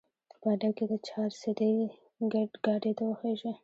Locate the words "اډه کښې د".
0.53-0.93